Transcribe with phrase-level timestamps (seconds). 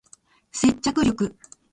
[0.51, 1.31] 接着力